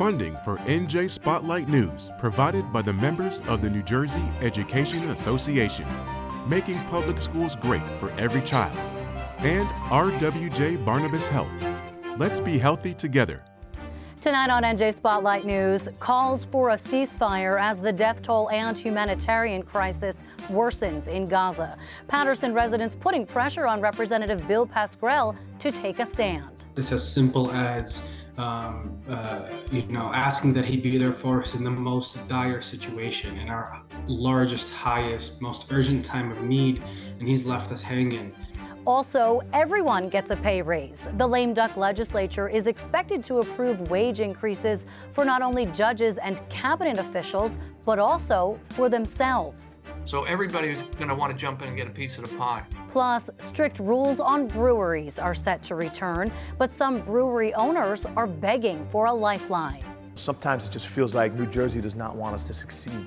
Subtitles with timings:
[0.00, 5.86] Funding for NJ Spotlight News provided by the members of the New Jersey Education Association,
[6.48, 8.78] making public schools great for every child,
[9.40, 11.52] and RWJ Barnabas Health.
[12.16, 13.44] Let's be healthy together.
[14.22, 19.62] Tonight on NJ Spotlight News, calls for a ceasefire as the death toll and humanitarian
[19.62, 21.76] crisis worsens in Gaza.
[22.08, 26.64] Paterson residents putting pressure on Representative Bill Pascrell to take a stand.
[26.78, 31.54] It's as simple as um, uh, you know, asking that he be there for us
[31.54, 36.82] in the most dire situation, in our largest, highest, most urgent time of need,
[37.18, 38.34] and he's left us hanging.
[38.86, 41.02] Also, everyone gets a pay raise.
[41.18, 46.40] The lame duck legislature is expected to approve wage increases for not only judges and
[46.48, 49.80] cabinet officials, but also for themselves.
[50.06, 52.64] So everybody's going to want to jump in and get a piece of the pie.
[52.90, 58.84] Plus, strict rules on breweries are set to return, but some brewery owners are begging
[58.86, 59.84] for a lifeline.
[60.16, 63.06] Sometimes it just feels like New Jersey does not want us to succeed.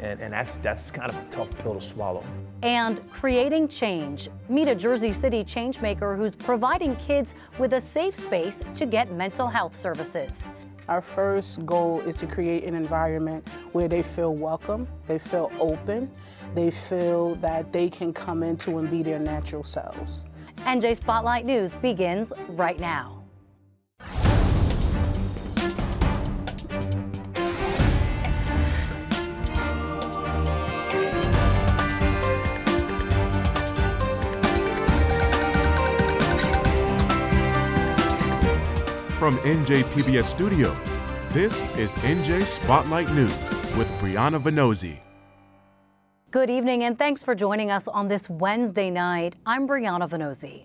[0.00, 2.24] And, and that's, that's kind of a tough pill to swallow.
[2.62, 4.28] And creating change.
[4.50, 9.48] Meet a Jersey City changemaker who's providing kids with a safe space to get mental
[9.48, 10.50] health services.
[10.88, 16.10] Our first goal is to create an environment where they feel welcome, they feel open,
[16.54, 20.24] they feel that they can come into and be their natural selves.
[20.58, 23.18] NJ Spotlight News begins right now.
[39.18, 40.76] From NJPBS Studios,
[41.30, 43.30] this is NJ Spotlight News
[43.76, 44.98] with Brianna Vannozzi.
[46.32, 49.36] Good evening and thanks for joining us on this Wednesday night.
[49.44, 50.64] I'm Brianna Vannozzi.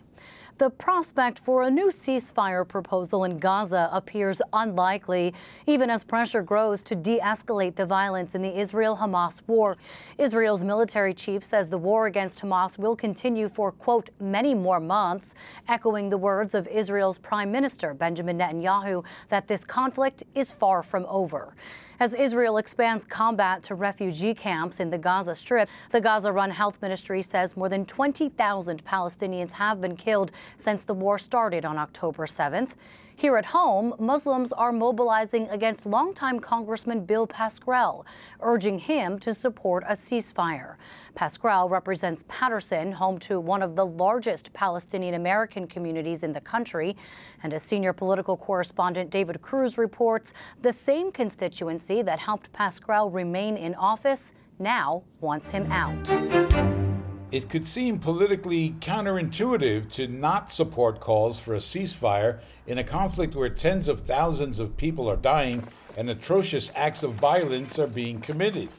[0.59, 5.33] The prospect for a new ceasefire proposal in Gaza appears unlikely,
[5.65, 9.75] even as pressure grows to de escalate the violence in the Israel Hamas war.
[10.17, 15.35] Israel's military chief says the war against Hamas will continue for, quote, many more months,
[15.67, 21.05] echoing the words of Israel's Prime Minister Benjamin Netanyahu that this conflict is far from
[21.09, 21.53] over.
[21.99, 26.79] As Israel expands combat to refugee camps in the Gaza Strip, the Gaza run health
[26.79, 32.27] ministry says more than 20,000 Palestinians have been killed since the war started on October
[32.27, 32.75] 7th.
[33.19, 38.05] Here at home, Muslims are mobilizing against longtime Congressman Bill Pascrell,
[38.41, 40.75] urging him to support a ceasefire.
[41.15, 46.95] Pascrell represents Paterson, home to one of the largest Palestinian American communities in the country.
[47.41, 53.57] And as senior political correspondent David Cruz reports, the same constituency that helped Pascrell remain
[53.57, 56.86] in office now wants him out.
[57.29, 63.35] It could seem politically counterintuitive to not support calls for a ceasefire in a conflict
[63.35, 65.67] where tens of thousands of people are dying
[65.97, 68.69] and atrocious acts of violence are being committed.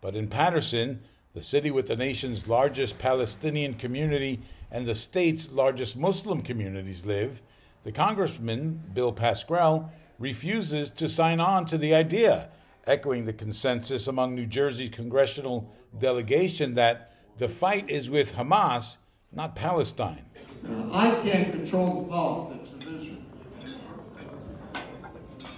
[0.00, 4.40] But in Paterson, the city with the nation's largest Palestinian community
[4.72, 7.42] and the state's largest Muslim communities live,
[7.84, 12.48] the congressman, Bill Pascrell, refuses to sign on to the idea,
[12.88, 18.98] echoing the consensus among New Jersey's congressional delegation that the fight is with Hamas,
[19.32, 20.24] not Palestine.
[20.68, 23.18] Uh, I can't control the politics of Israel.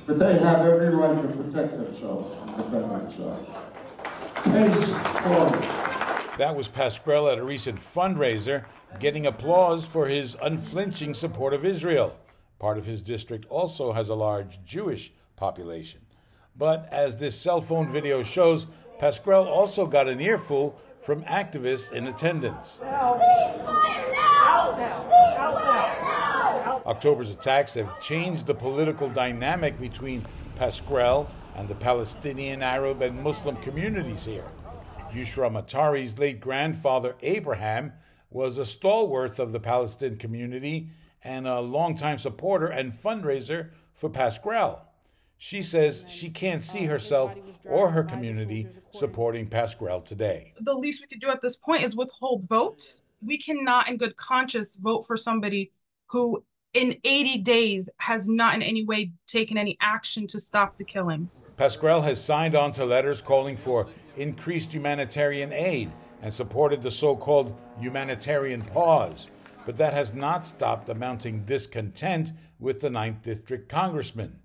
[0.07, 3.49] But they have every right to protect themselves and defend themselves.
[4.45, 4.89] Pace
[5.23, 5.63] forward.
[6.39, 8.65] That was Pascrell at a recent fundraiser,
[9.01, 12.19] getting applause for his unflinching support of Israel.
[12.59, 16.01] Part of his district also has a large Jewish population.
[16.57, 18.67] But as this cell phone video shows,
[18.99, 22.81] Pascrell also got an earful from activists in attendance.
[26.87, 30.25] October's attacks have changed the political dynamic between
[30.57, 34.45] Pascrell and the Palestinian, Arab, and Muslim communities here.
[35.13, 37.93] Yushra Matari's late grandfather, Abraham,
[38.31, 40.91] was a stalwart of the Palestinian community
[41.25, 44.83] and a longtime supporter and fundraiser for Pascrell.
[45.39, 47.35] She says she can't see herself
[47.65, 50.55] or her community supporting Pascrell today.
[50.61, 53.05] The least we could do at this point is withhold votes.
[53.23, 55.71] We cannot, in good conscience, vote for somebody
[56.07, 56.43] who,
[56.75, 61.49] in 80 days, has not in any way taken any action to stop the killings.
[61.57, 65.91] Pascrell has signed on to letters calling for increased humanitarian aid
[66.23, 69.29] and supported the so called humanitarian pause.
[69.67, 74.39] But that has not stopped the mounting discontent with the 9th District Congressman.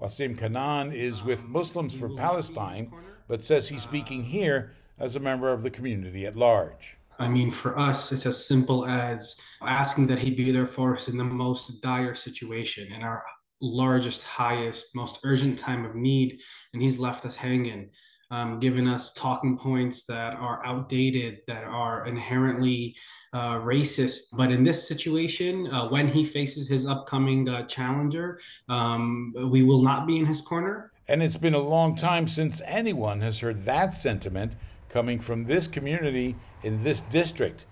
[0.00, 2.92] Wasim Kanan is with Muslims for Palestine,
[3.28, 6.96] but says he's speaking here as a member of the community at large.
[7.18, 11.08] I mean, for us, it's as simple as asking that he be there for us
[11.08, 13.22] in the most dire situation, in our
[13.60, 16.40] largest, highest, most urgent time of need,
[16.72, 17.90] and he's left us hanging,
[18.30, 22.96] um, giving us talking points that are outdated, that are inherently
[23.32, 24.36] uh, racist.
[24.36, 29.82] But in this situation, uh, when he faces his upcoming uh, challenger, um, we will
[29.82, 30.92] not be in his corner.
[31.08, 34.54] And it's been a long time since anyone has heard that sentiment
[34.88, 37.66] coming from this community in this district.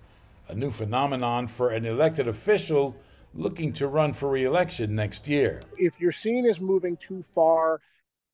[0.49, 2.97] A new phenomenon for an elected official
[3.35, 5.61] looking to run for reelection next year.
[5.79, 7.81] If you're seen as moving too far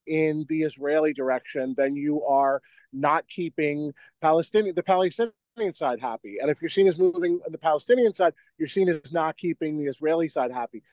[0.09, 2.61] in the Israeli direction, then you are
[2.91, 5.33] not keeping Palestinian the Palestinian
[5.73, 6.37] side happy.
[6.41, 9.85] And if you're seen as moving the Palestinian side, you're seen as not keeping the
[9.89, 10.83] Israeli side happy.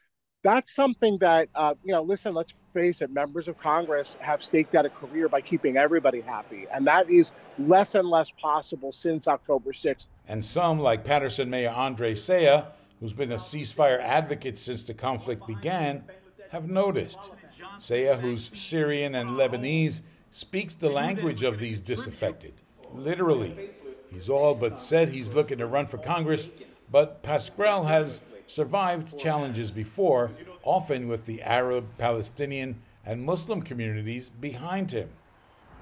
[0.42, 2.02] That's something that uh, you know.
[2.02, 3.10] Listen, let's face it.
[3.10, 7.32] Members of Congress have staked out a career by keeping everybody happy, and that is
[7.58, 10.08] less and less possible since October 6th.
[10.28, 12.66] And some, like Paterson Mayor Andre Sayegh,
[13.00, 16.04] who's been a ceasefire advocate since the conflict began,
[16.50, 17.30] have noticed.
[17.78, 22.54] Sayegh, who's Syrian and Lebanese, speaks the language of these disaffected.
[22.92, 23.70] Literally.
[24.10, 26.48] He's all but said he's looking to run for Congress,
[26.90, 30.30] but Pascrell has survived challenges before,
[30.62, 35.08] often with the Arab, Palestinian, and Muslim communities behind him.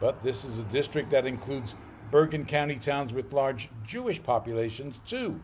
[0.01, 1.75] But this is a district that includes
[2.11, 5.41] Bergen County towns with large Jewish populations, too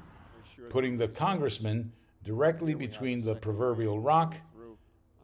[0.71, 1.93] putting the congressman
[2.25, 4.37] directly between the proverbial rock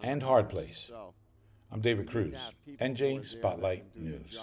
[0.03, 0.91] and hard place.
[1.77, 2.33] I'm David Cruz,
[2.81, 4.41] NJ Spotlight News.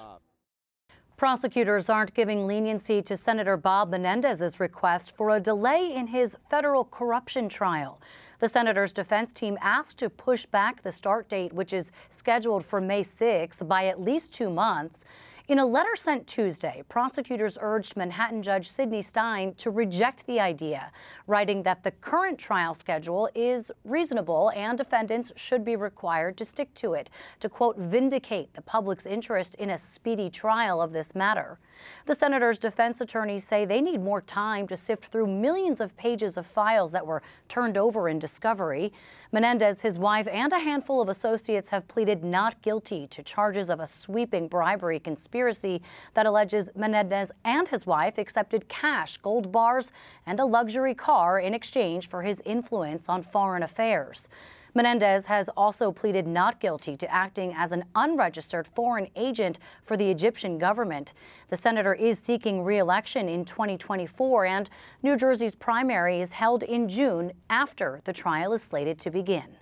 [1.18, 6.86] Prosecutors aren't giving leniency to Senator Bob Menendez's request for a delay in his federal
[6.86, 8.00] corruption trial.
[8.38, 12.80] The senator's defense team asked to push back the start date, which is scheduled for
[12.80, 15.04] May 6th, by at least two months.
[15.50, 20.90] In a letter sent Tuesday, prosecutors urged Manhattan Judge Sidney Stein to reject the idea,
[21.28, 26.74] writing that the current trial schedule is reasonable and defendants should be required to stick
[26.76, 27.10] to it
[27.42, 31.60] to, quote, vindicate the public's interest in a speedy trial of this matter.
[32.06, 36.38] The senator's defense attorneys say they need more time to sift through millions of pages
[36.38, 38.94] of files that were turned over in discovery.
[39.34, 43.82] Menendez, his wife, and a handful of associates have pleaded not guilty to charges of
[43.82, 45.33] a sweeping bribery conspiracy
[46.14, 49.92] that alleges Menendez and his wife accepted cash, gold bars,
[50.26, 54.30] and a luxury car in exchange for his influence on foreign affairs.
[54.76, 60.10] Menendez has also pleaded not guilty to acting as an unregistered foreign agent for the
[60.10, 61.14] Egyptian government.
[61.50, 64.70] The senator is seeking re-election in 2024, and
[65.04, 69.58] New Jersey's primary is held in June after the trial is slated to begin.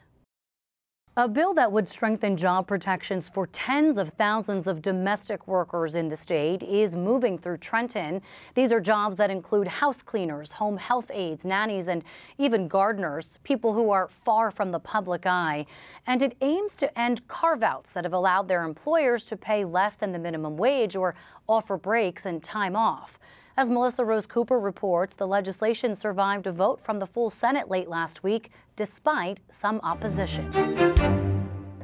[1.17, 6.07] A bill that would strengthen job protections for tens of thousands of domestic workers in
[6.07, 8.21] the state is moving through Trenton.
[8.55, 12.05] These are jobs that include house cleaners, home health aides, nannies, and
[12.37, 15.65] even gardeners, people who are far from the public eye.
[16.07, 19.95] And it aims to end carve outs that have allowed their employers to pay less
[19.95, 21.13] than the minimum wage or
[21.45, 23.19] offer breaks and time off.
[23.61, 27.87] As Melissa Rose Cooper reports, the legislation survived a vote from the full Senate late
[27.87, 30.49] last week, despite some opposition.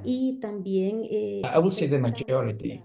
[0.03, 0.31] Eh,
[1.45, 2.81] I would say the majority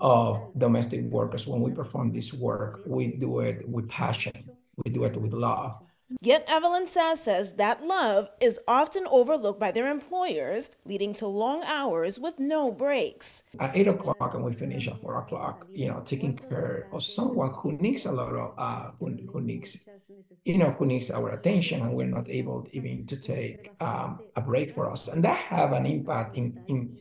[0.00, 4.50] of domestic workers, when we perform this work, we do it with passion,
[4.84, 5.76] we do it with love.
[6.20, 11.64] Yet Evelyn Sass says that love is often overlooked by their employers, leading to long
[11.64, 13.42] hours with no breaks.
[13.58, 15.66] At eight o'clock, and we finish at four o'clock.
[15.72, 19.78] You know, taking care of someone who needs a lot of uh, who, who needs,
[20.44, 24.40] you know, who needs our attention, and we're not able even to take um, a
[24.40, 26.96] break for us, and that have an impact in in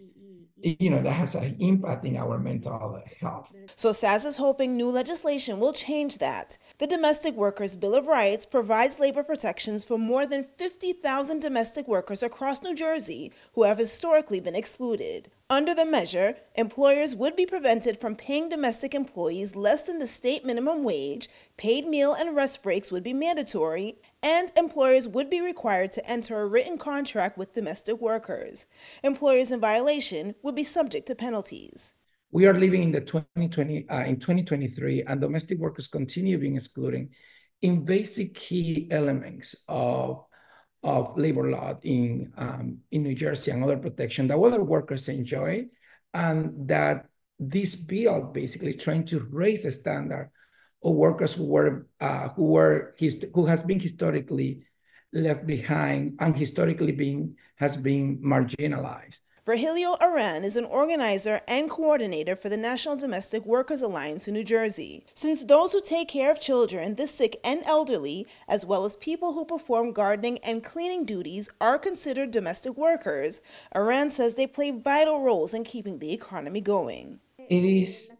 [0.61, 3.53] you know, that has an impact in our mental health.
[3.75, 6.57] So Sass is hoping new legislation will change that.
[6.77, 12.23] The Domestic Workers Bill of Rights provides labor protections for more than 50,000 domestic workers
[12.23, 15.29] across New Jersey who have historically been excluded.
[15.47, 20.43] Under the measure, employers would be prevented from paying domestic employees less than the state
[20.43, 25.91] minimum wage, paid meal and rest breaks would be mandatory, and employers would be required
[25.91, 28.65] to enter a written contract with domestic workers.
[29.03, 31.93] Employers in violation would be subject to penalties.
[32.31, 37.09] We are living in the 2020 uh, in 2023, and domestic workers continue being excluded
[37.61, 40.25] in basic key elements of
[40.83, 45.67] of labor law in um, in New Jersey and other protection that other workers enjoy,
[46.15, 47.05] and that
[47.39, 50.31] this bill basically trying to raise the standard
[50.85, 54.63] of workers who were uh, who were hist- who has been historically
[55.11, 59.21] left behind and historically being has been marginalized.
[59.45, 64.43] Virgilio Aran is an organizer and coordinator for the National Domestic Workers Alliance in New
[64.43, 65.05] Jersey.
[65.13, 69.33] Since those who take care of children, the sick, and elderly, as well as people
[69.33, 73.41] who perform gardening and cleaning duties, are considered domestic workers,
[73.75, 77.19] Aran says they play vital roles in keeping the economy going.
[77.37, 78.11] It is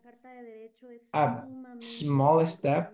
[1.13, 1.43] a
[1.79, 2.93] small step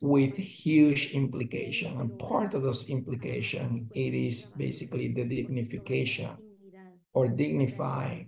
[0.00, 6.30] with huge implication and part of those implication it is basically the dignification
[7.14, 8.22] or dignify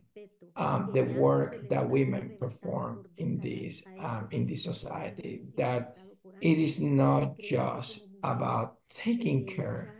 [0.57, 5.45] um, the work that women perform in this um, in this society.
[5.57, 5.97] That
[6.41, 9.97] it is not just about taking care,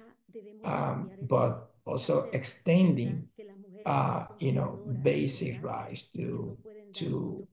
[0.65, 3.29] um, but also extending,
[3.87, 6.59] uh, you know, basic rights to
[6.99, 7.47] to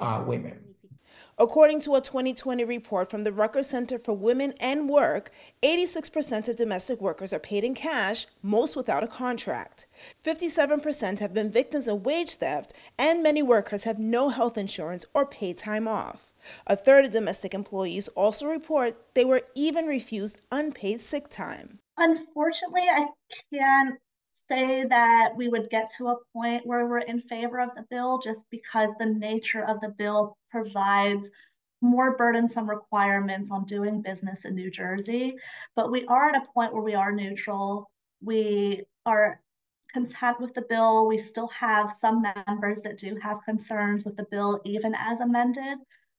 [0.00, 0.68] uh, women.
[1.40, 5.30] According to a 2020 report from the Rutgers Center for Women and Work,
[5.62, 9.86] 86% of domestic workers are paid in cash, most without a contract.
[10.24, 15.26] 57% have been victims of wage theft, and many workers have no health insurance or
[15.26, 16.32] paid time off.
[16.66, 21.78] A third of domestic employees also report they were even refused unpaid sick time.
[21.96, 23.06] Unfortunately, I
[23.52, 23.98] can't
[24.48, 28.18] say that we would get to a point where we're in favor of the bill
[28.18, 31.30] just because the nature of the bill provides
[31.80, 35.36] more burdensome requirements on doing business in New Jersey.
[35.76, 37.90] But we are at a point where we are neutral.
[38.22, 39.40] We are
[39.92, 41.06] content with the bill.
[41.06, 45.78] We still have some members that do have concerns with the bill, even as amended.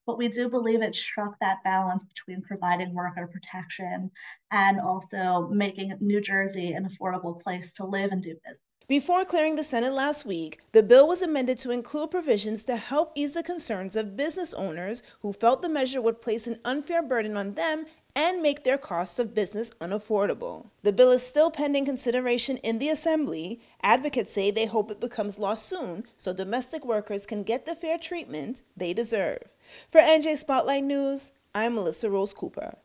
[0.09, 4.09] But we do believe it struck that balance between providing worker protection
[4.49, 8.59] and also making New Jersey an affordable place to live and do business.
[8.87, 13.11] Before clearing the Senate last week, the bill was amended to include provisions to help
[13.13, 17.37] ease the concerns of business owners who felt the measure would place an unfair burden
[17.37, 17.85] on them
[18.15, 20.71] and make their cost of business unaffordable.
[20.81, 23.61] The bill is still pending consideration in the Assembly.
[23.83, 27.99] Advocates say they hope it becomes law soon so domestic workers can get the fair
[27.99, 29.43] treatment they deserve.
[29.89, 32.77] For NJ Spotlight News, I'm Melissa Rose Cooper.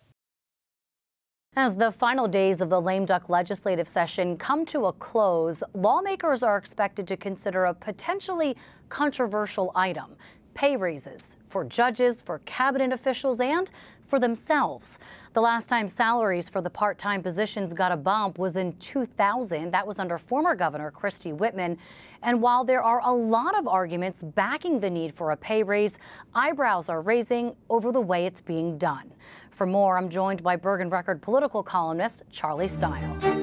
[1.57, 6.43] As the final days of the lame duck legislative session come to a close, lawmakers
[6.43, 8.57] are expected to consider a potentially
[8.88, 10.17] controversial item
[10.54, 13.70] pay raises for judges, for cabinet officials, and
[14.06, 14.99] for themselves.
[15.32, 19.73] The last time salaries for the part time positions got a bump was in 2000.
[19.73, 21.78] That was under former Governor Christie Whitman.
[22.23, 25.99] And while there are a lot of arguments backing the need for a pay raise,
[26.34, 29.12] eyebrows are raising over the way it's being done.
[29.50, 33.34] For more, I'm joined by Bergen Record political columnist Charlie Stile.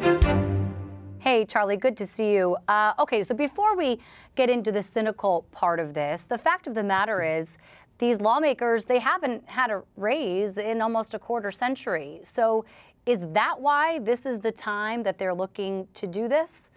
[1.22, 2.58] Hey, Charlie, good to see you.
[2.68, 4.00] Uh, okay, so before we
[4.34, 7.60] get into the cynical part of this, the fact of the matter is
[8.00, 12.22] these lawmakers, they haven't had a raise in almost a quarter century.
[12.24, 12.66] So
[13.06, 16.72] is that why this is the time that they're looking to do this?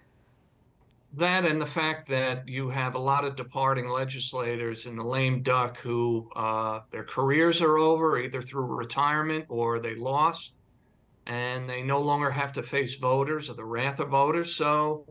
[1.15, 5.43] That and the fact that you have a lot of departing legislators in the lame
[5.43, 10.53] duck who uh, their careers are over either through retirement or they lost
[11.27, 14.55] and they no longer have to face voters or the wrath of voters.
[14.55, 15.07] So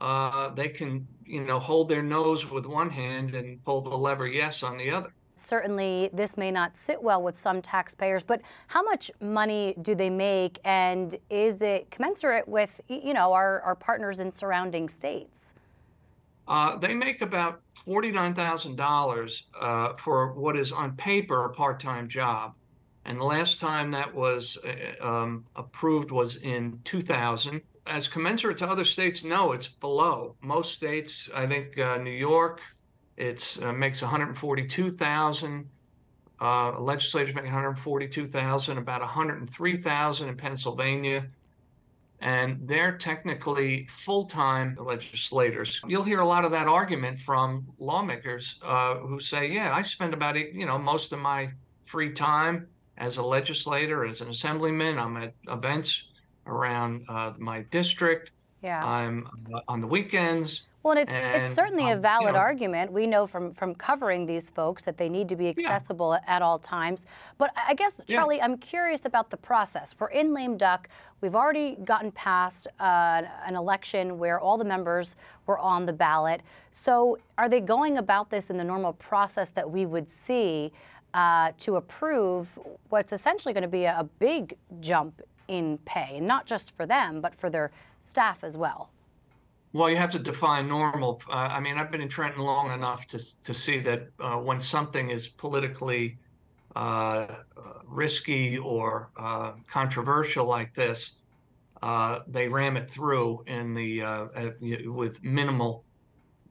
[0.00, 4.26] uh, they can, you know, hold their nose with one hand and pull the lever
[4.26, 5.12] yes on the other.
[5.36, 10.08] Certainly, this may not sit well with some taxpayers, but how much money do they
[10.08, 15.54] make, and is it commensurate with, you know, our, our partners in surrounding states?
[16.46, 22.54] Uh, they make about $49,000 uh, for what is on paper a part-time job.
[23.04, 27.60] And the last time that was uh, um, approved was in 2000.
[27.86, 30.36] As commensurate to other states, no, it's below.
[30.40, 32.62] Most states, I think uh, New York,
[33.16, 35.68] it uh, makes 142,000.
[36.40, 41.26] Uh, legislators make 142,000, about 103,000 in Pennsylvania.
[42.20, 45.80] And they're technically full-time legislators.
[45.86, 50.14] You'll hear a lot of that argument from lawmakers uh, who say, "Yeah, I spend
[50.14, 51.50] about you know most of my
[51.84, 54.98] free time as a legislator, as an assemblyman.
[54.98, 56.04] I'm at events
[56.46, 58.30] around uh, my district.
[58.62, 58.84] Yeah.
[58.84, 60.62] I'm uh, on the weekends.
[60.84, 62.92] Well, it's and, it's certainly um, a valid you know, argument.
[62.92, 66.34] We know from from covering these folks that they need to be accessible yeah.
[66.36, 67.06] at all times.
[67.38, 68.44] But I guess Charlie, yeah.
[68.44, 69.94] I'm curious about the process.
[69.98, 70.88] We're in lame duck.
[71.22, 76.42] We've already gotten past uh, an election where all the members were on the ballot.
[76.70, 80.70] So, are they going about this in the normal process that we would see?
[81.14, 82.58] Uh, to approve
[82.90, 87.34] what's essentially going to be a, big jump in pay, not just for them, but
[87.34, 88.90] for their staff as well.
[89.72, 91.22] Well, you have to define normal.
[91.28, 94.60] Uh, I mean, I've been in Trenton long enough to to see that uh, when
[94.60, 96.16] something is politically
[96.76, 97.26] uh,
[97.86, 101.12] risky or uh, controversial like this,
[101.82, 104.26] uh, they ram it through in the uh,
[104.86, 105.84] with minimal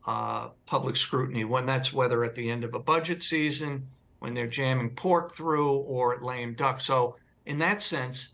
[0.06, 3.88] uh, public scrutiny when that's whether at the end of a budget season,
[4.24, 6.80] when they're jamming pork through, or lame duck.
[6.80, 8.30] So in that sense,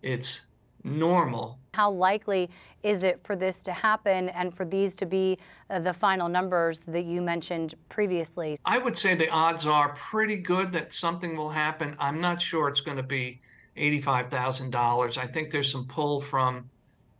[0.00, 0.40] it's
[0.84, 1.58] normal.
[1.74, 2.48] How likely
[2.82, 5.36] is it for this to happen and for these to be
[5.68, 8.56] uh, the final numbers that you mentioned previously?
[8.64, 11.94] I would say the odds are pretty good that something will happen.
[11.98, 13.42] I'm not sure it's going to be
[13.76, 15.18] $85,000.
[15.18, 16.70] I think there's some pull from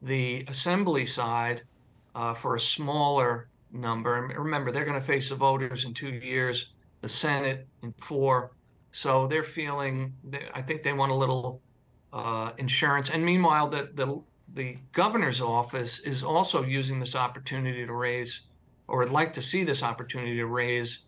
[0.00, 1.60] the assembly side
[2.14, 4.16] uh, for a smaller number.
[4.16, 6.70] And remember, they're going to face the voters in two years,
[7.04, 8.50] the Senate in four.
[8.90, 10.14] So they're feeling,
[10.54, 11.60] I think they want a little
[12.12, 13.10] uh, insurance.
[13.10, 14.22] And meanwhile, the, the
[14.54, 18.42] the governor's office is also using this opportunity to raise,
[18.86, 21.00] or would like to see this opportunity to raise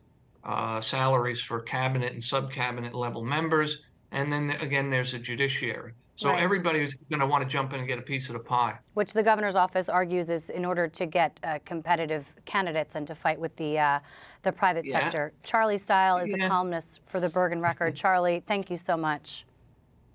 [0.42, 3.70] uh, salaries for cabinet and sub-cabinet level members.
[4.10, 5.92] And then again, there's a judiciary.
[6.16, 6.42] So right.
[6.42, 8.78] everybody's going to want to jump in and get a piece of the pie.
[8.94, 13.14] Which the governor's office argues is in order to get uh, competitive candidates and to
[13.14, 14.00] fight with the uh,
[14.42, 15.00] the private yeah.
[15.00, 15.32] sector.
[15.42, 16.46] Charlie Stile is yeah.
[16.46, 17.94] a columnist for the Bergen Record.
[18.02, 19.44] Charlie, thank you so much.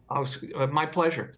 [0.09, 0.25] Oh,
[0.71, 1.33] my pleasure.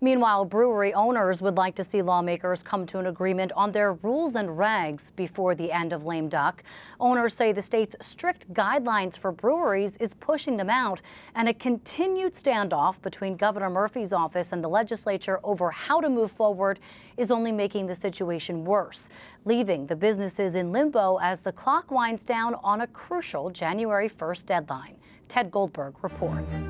[0.00, 4.36] Meanwhile, brewery owners would like to see lawmakers come to an agreement on their rules
[4.36, 6.62] and regs before the end of lame duck.
[7.00, 11.00] Owners say the state's strict guidelines for breweries is pushing them out,
[11.34, 16.30] and a continued standoff between Governor Murphy's office and the legislature over how to move
[16.30, 16.78] forward
[17.16, 19.10] is only making the situation worse,
[19.44, 24.46] leaving the businesses in limbo as the clock winds down on a crucial January 1st
[24.46, 24.96] deadline.
[25.26, 26.68] Ted Goldberg reports.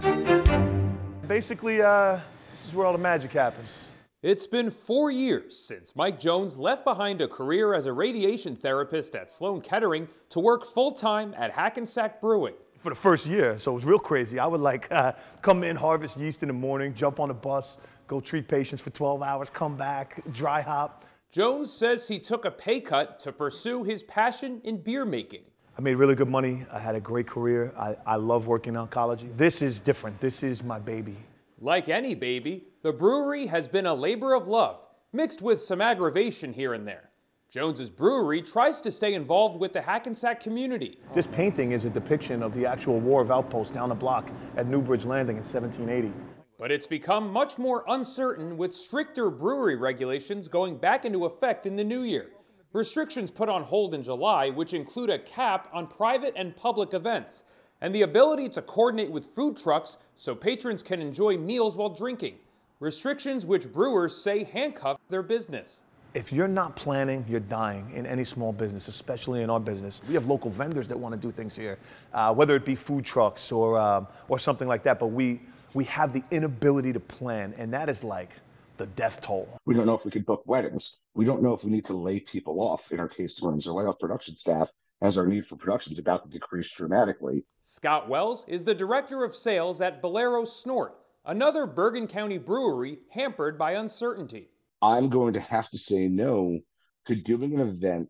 [1.28, 2.20] Basically, uh
[2.59, 3.87] this is where all the magic happens.
[4.21, 9.15] It's been four years since Mike Jones left behind a career as a radiation therapist
[9.15, 12.55] at Sloan Kettering to work full time at Hackensack Brewing.
[12.81, 14.41] For the first year, so it was real crazy.
[14.41, 17.79] I would like uh, come in, harvest yeast in the morning, jump on a bus,
[18.09, 21.05] go treat patients for 12 hours, come back, dry hop.
[21.31, 25.43] Jones says he took a pay cut to pursue his passion in beer making.
[25.79, 26.67] I made really good money.
[26.73, 27.73] I had a great career.
[27.79, 29.29] I, I love working in oncology.
[29.37, 30.21] This is different.
[30.21, 31.17] This is my baby.
[31.61, 34.79] Like any baby, the brewery has been a labor of love,
[35.12, 37.11] mixed with some aggravation here and there.
[37.50, 41.00] Jones's Brewery tries to stay involved with the Hackensack community.
[41.15, 44.68] This painting is a depiction of the actual War of Outposts down the block at
[44.68, 46.12] Newbridge Landing in 1780.
[46.59, 51.75] But it's become much more uncertain with stricter brewery regulations going back into effect in
[51.75, 52.27] the new year.
[52.73, 57.42] Restrictions put on hold in July, which include a cap on private and public events
[57.81, 62.35] and the ability to coordinate with food trucks so patrons can enjoy meals while drinking.
[62.81, 65.81] Restrictions which brewers say handcuff their business.
[66.14, 70.01] If you're not planning, you're dying in any small business, especially in our business.
[70.09, 71.79] We have local vendors that want to do things here,
[72.14, 75.41] uh, whether it be food trucks or, um, or something like that, but we,
[75.75, 78.31] we have the inability to plan, and that is like
[78.79, 79.49] the death toll.
[79.67, 80.97] We don't know if we can book weddings.
[81.14, 83.81] We don't know if we need to lay people off in our tasting rooms or
[83.81, 87.44] lay off production staff as our need for production is about to decrease dramatically.
[87.62, 93.58] Scott Wells is the director of sales at Bolero Snort, another Bergen County brewery hampered
[93.58, 94.48] by uncertainty.
[94.82, 96.61] I'm going to have to say no
[97.06, 98.08] to doing an event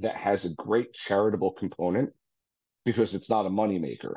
[0.00, 2.12] that has a great charitable component
[2.84, 4.14] because it's not a moneymaker.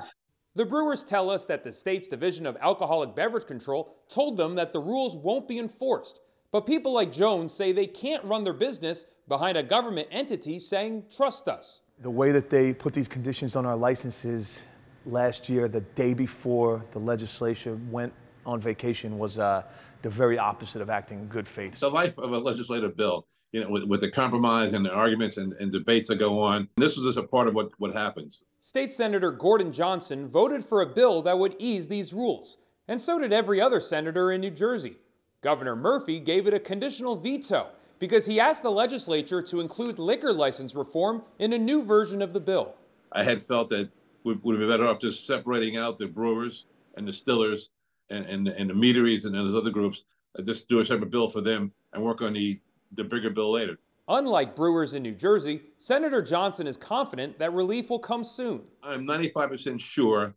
[0.55, 4.71] The brewers tell us that the state's Division of Alcoholic Beverage Control told them that
[4.71, 6.19] the rules won't be enforced.
[6.51, 11.05] But people like Jones say they can't run their business behind a government entity saying,
[11.15, 11.79] trust us.
[12.03, 14.61] The way that they put these conditions on our licenses
[15.05, 18.11] last year, the day before the legislation went
[18.45, 19.63] on vacation, was uh,
[20.01, 21.79] the very opposite of acting in good faith.
[21.79, 25.37] The life of a legislative bill, you know, with, with the compromise and the arguments
[25.37, 28.43] and, and debates that go on, this was just a part of what, what happens.
[28.59, 33.17] State Senator Gordon Johnson voted for a bill that would ease these rules, and so
[33.17, 34.97] did every other senator in New Jersey.
[35.39, 37.67] Governor Murphy gave it a conditional veto
[38.03, 42.33] because he asked the legislature to include liquor license reform in a new version of
[42.33, 42.75] the bill.
[43.13, 43.89] I had felt that
[44.25, 46.65] we would be better off just separating out the brewers
[46.97, 47.69] and distillers
[48.09, 50.03] and, and, and the meaderies and those other groups,
[50.37, 52.59] uh, just do a separate bill for them and work on the,
[52.91, 53.79] the bigger bill later.
[54.09, 58.63] Unlike brewers in New Jersey, Senator Johnson is confident that relief will come soon.
[58.83, 60.35] I'm 95% sure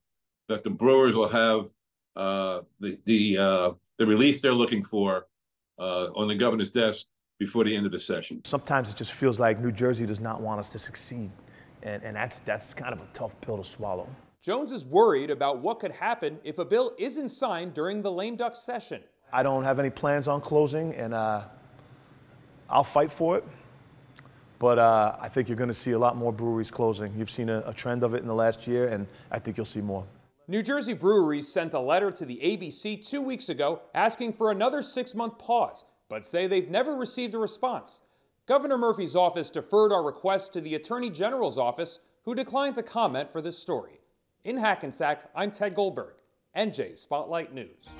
[0.48, 1.70] that the brewers will have
[2.14, 5.26] uh, the the uh, the relief they're looking for
[5.80, 7.06] uh, on the governor's desk
[7.38, 8.42] before the end of the session.
[8.44, 11.30] Sometimes it just feels like New Jersey does not want us to succeed.
[11.82, 14.08] And, and that's, that's kind of a tough pill to swallow.
[14.42, 18.36] Jones is worried about what could happen if a bill isn't signed during the lame
[18.36, 19.02] duck session.
[19.32, 21.42] I don't have any plans on closing, and uh,
[22.70, 23.44] I'll fight for it.
[24.58, 27.12] But uh, I think you're going to see a lot more breweries closing.
[27.18, 29.66] You've seen a, a trend of it in the last year, and I think you'll
[29.66, 30.06] see more.
[30.48, 34.80] New Jersey breweries sent a letter to the ABC two weeks ago asking for another
[34.80, 38.00] six month pause but say they've never received a response.
[38.46, 43.30] Governor Murphy's office deferred our request to the Attorney General's office, who declined to comment
[43.32, 44.00] for this story.
[44.44, 46.14] In Hackensack, I'm Ted Goldberg,
[46.56, 47.90] NJ Spotlight News.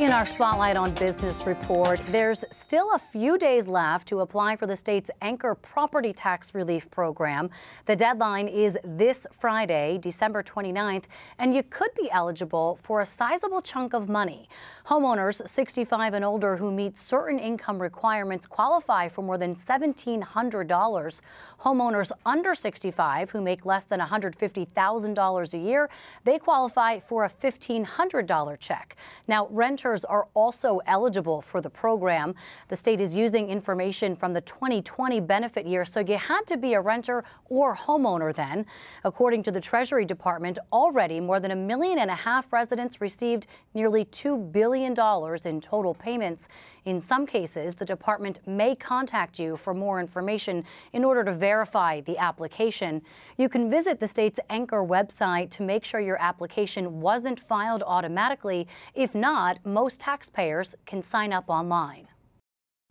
[0.00, 4.66] In our Spotlight on Business report, there's still a few days left to apply for
[4.66, 7.48] the state's anchor property tax relief program.
[7.84, 11.04] The deadline is this Friday, December 29th,
[11.38, 14.48] and you could be eligible for a sizable chunk of money.
[14.88, 21.20] Homeowners 65 and older who meet certain income requirements qualify for more than $1,700.
[21.60, 25.88] Homeowners under 65 who make less than $150,000 a year,
[26.24, 28.96] they qualify for a $1,500 check.
[29.28, 32.34] Now, renters are also eligible for the program.
[32.68, 36.72] The state is using information from the 2020 benefit year, so you had to be
[36.72, 38.64] a renter or homeowner then.
[39.04, 43.46] According to the Treasury Department, already more than a million and a half residents received
[43.74, 44.92] nearly $2 billion
[45.44, 46.48] in total payments.
[46.86, 52.00] In some cases, the department may contact you for more information in order to verify
[52.00, 53.02] the application.
[53.36, 58.66] You can visit the state's Anchor website to make sure your application wasn't filed automatically.
[58.94, 62.08] If not, most taxpayers can sign up online.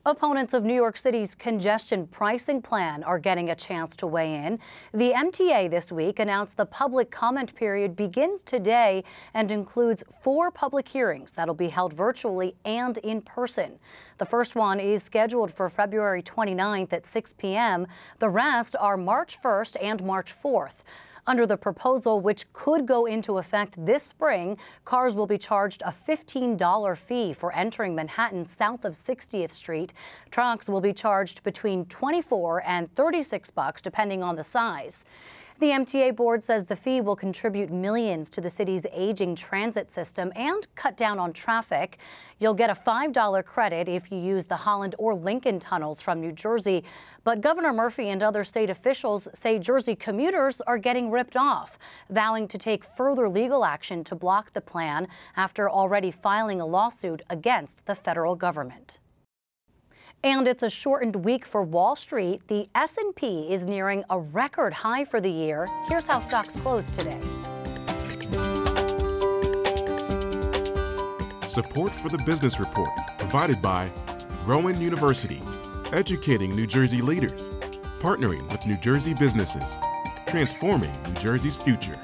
[0.05, 4.59] Opponents of New York City's congestion pricing plan are getting a chance to weigh in.
[4.93, 10.89] The MTA this week announced the public comment period begins today and includes four public
[10.89, 13.79] hearings that'll be held virtually and in person.
[14.17, 17.87] The first one is scheduled for February 29th at 6 p.m.
[18.19, 20.83] The rest are March 1st and March 4th.
[21.25, 25.89] Under the proposal, which could go into effect this spring, cars will be charged a
[25.89, 29.93] $15 fee for entering Manhattan south of 60th Street.
[30.31, 35.05] Trucks will be charged between 24 and 36 bucks depending on the size.
[35.63, 40.33] The MTA board says the fee will contribute millions to the city's aging transit system
[40.35, 41.99] and cut down on traffic.
[42.37, 46.33] You'll get a $5 credit if you use the Holland or Lincoln tunnels from New
[46.33, 46.83] Jersey.
[47.23, 52.49] But Governor Murphy and other state officials say Jersey commuters are getting ripped off, vowing
[52.49, 57.85] to take further legal action to block the plan after already filing a lawsuit against
[57.85, 58.99] the federal government.
[60.25, 62.47] And it's a shortened week for Wall Street.
[62.47, 65.67] The S&P is nearing a record high for the year.
[65.89, 67.19] Here's how stocks closed today.
[71.45, 73.91] Support for the Business Report provided by
[74.45, 75.41] Rowan University,
[75.91, 77.49] educating New Jersey leaders,
[77.99, 79.77] partnering with New Jersey businesses,
[80.25, 81.99] transforming New Jersey's future.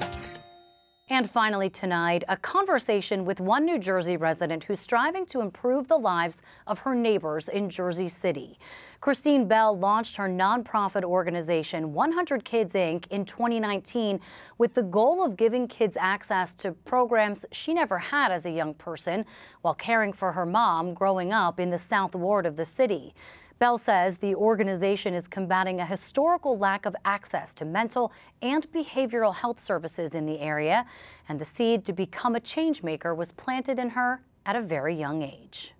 [1.12, 5.96] And finally, tonight, a conversation with one New Jersey resident who's striving to improve the
[5.96, 8.60] lives of her neighbors in Jersey City.
[9.00, 14.20] Christine Bell launched her nonprofit organization, 100 Kids Inc., in 2019
[14.58, 18.72] with the goal of giving kids access to programs she never had as a young
[18.72, 19.26] person
[19.62, 23.14] while caring for her mom growing up in the South Ward of the city.
[23.60, 29.34] Bell says the organization is combating a historical lack of access to mental and behavioral
[29.34, 30.86] health services in the area,
[31.28, 35.20] and the seed to become a changemaker was planted in her at a very young
[35.20, 35.74] age.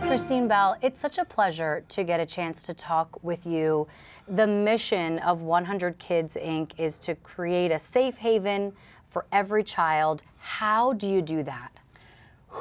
[0.00, 3.86] Christine Bell, it's such a pleasure to get a chance to talk with you.
[4.26, 6.72] The mission of 100 Kids Inc.
[6.78, 8.72] is to create a safe haven
[9.06, 10.22] for every child.
[10.38, 11.70] How do you do that?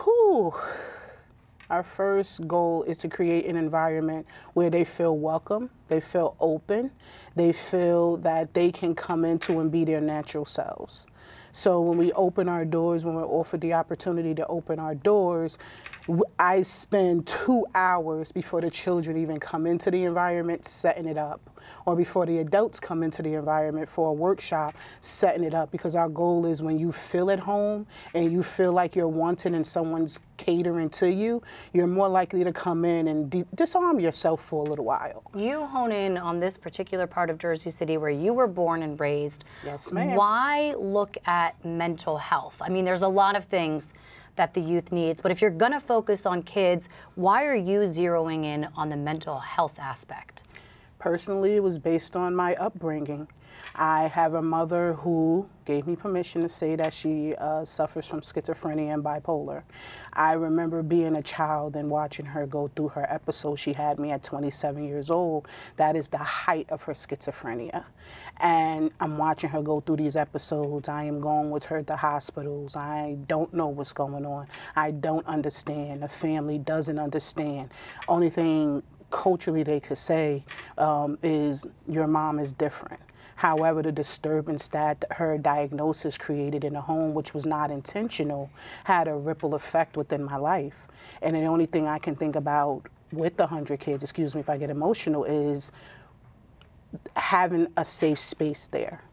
[0.04, 0.54] Whew.
[1.70, 6.90] Our first goal is to create an environment where they feel welcome, they feel open,
[7.36, 11.06] they feel that they can come into and be their natural selves.
[11.52, 15.60] So when we open our doors, when we're offered the opportunity to open our doors,
[16.40, 21.42] I spend two hours before the children even come into the environment setting it up
[21.86, 25.96] or before the adults come into the environment for a workshop, setting it up because
[25.96, 29.66] our goal is when you feel at home and you feel like you're wanted and
[29.66, 31.42] someone's catering to you,
[31.74, 35.24] you're more likely to come in and de- disarm yourself for a little while.
[35.36, 39.00] You hone in on this particular part of Jersey City where you were born and
[39.00, 39.46] raised.
[39.66, 40.16] Yes, ma'am.
[40.16, 42.62] Why look at mental health?
[42.64, 43.94] I mean, there's a lot of things
[44.40, 47.82] that the youth needs, but if you're going to focus on kids, why are you
[47.82, 50.44] zeroing in on the mental health aspect?
[50.98, 53.28] Personally, it was based on my upbringing.
[53.76, 58.22] I have a mother who gave me permission to say that she uh, suffers from
[58.22, 59.64] schizophrenia and bipolar.
[60.14, 63.58] I remember being a child and watching her go through her episode.
[63.58, 65.48] She had me at 27 years old.
[65.76, 67.86] That is the height of her schizophrenia.
[68.38, 70.90] And I'm watching her go through these episodes.
[70.90, 72.76] I am going with her to hospitals.
[72.76, 74.48] I don't know what's going on.
[74.76, 76.02] I don't understand.
[76.02, 77.72] The family doesn't understand.
[78.08, 80.44] Only thing culturally they could say
[80.78, 83.02] um, is your mom is different.
[83.40, 88.50] However, the disturbance that her diagnosis created in the home, which was not intentional,
[88.84, 90.90] had a ripple effect within my life.
[91.22, 94.50] And the only thing I can think about with the 100 kids, excuse me if
[94.50, 95.72] I get emotional, is
[97.16, 99.04] having a safe space there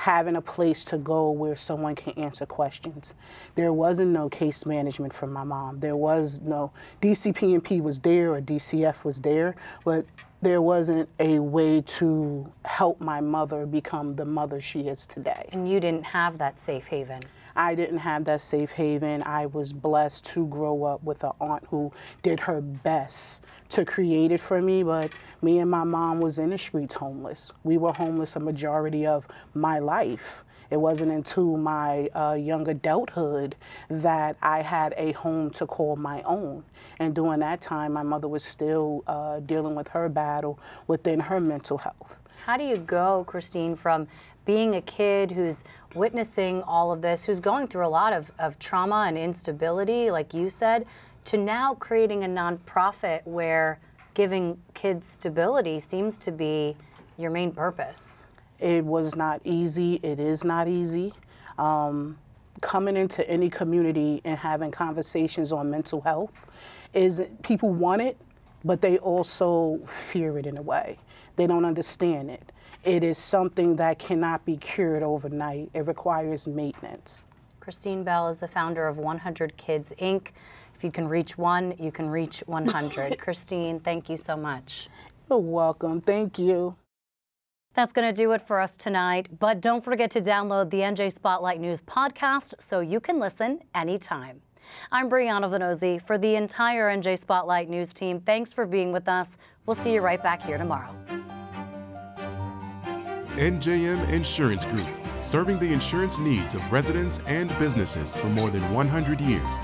[0.00, 3.14] having a place to go where someone can answer questions.
[3.54, 5.80] There wasn't no case management for my mom.
[5.80, 10.06] There was no DCP&P was there or DCF was there, but
[10.40, 15.50] there wasn't a way to help my mother become the mother she is today.
[15.52, 17.20] And you didn't have that safe haven.
[17.60, 19.22] I didn't have that safe haven.
[19.22, 21.92] I was blessed to grow up with an aunt who
[22.22, 26.48] did her best to create it for me, but me and my mom was in
[26.48, 27.52] the streets homeless.
[27.62, 30.46] We were homeless a majority of my life.
[30.70, 33.56] It wasn't until my uh, young adulthood
[33.90, 36.64] that I had a home to call my own.
[36.98, 41.40] And during that time, my mother was still uh, dealing with her battle within her
[41.40, 42.20] mental health.
[42.46, 44.08] How do you go, Christine, from
[44.44, 48.58] being a kid who's witnessing all of this, who's going through a lot of, of
[48.58, 50.86] trauma and instability, like you said,
[51.24, 53.78] to now creating a nonprofit where
[54.14, 56.76] giving kids stability seems to be
[57.18, 58.26] your main purpose?
[58.58, 60.00] It was not easy.
[60.02, 61.12] It is not easy.
[61.58, 62.18] Um,
[62.60, 66.46] coming into any community and having conversations on mental health
[66.92, 68.16] is people want it,
[68.64, 70.98] but they also fear it in a way.
[71.36, 72.52] They don't understand it.
[72.84, 75.68] It is something that cannot be cured overnight.
[75.74, 77.24] It requires maintenance.
[77.60, 80.28] Christine Bell is the founder of 100 Kids Inc.
[80.74, 83.18] If you can reach one, you can reach 100.
[83.20, 84.88] Christine, thank you so much.
[85.28, 86.00] You're welcome.
[86.00, 86.74] Thank you.
[87.74, 89.28] That's going to do it for us tonight.
[89.38, 94.40] But don't forget to download the NJ Spotlight News podcast so you can listen anytime.
[94.90, 98.20] I'm Brianna Vannozzi for the entire NJ Spotlight News team.
[98.20, 99.36] Thanks for being with us.
[99.66, 100.96] We'll see you right back here tomorrow.
[103.36, 104.88] NJM Insurance Group,
[105.20, 109.54] serving the insurance needs of residents and businesses for more than 100 years,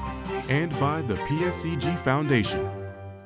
[0.48, 2.75] and by the PSEG Foundation.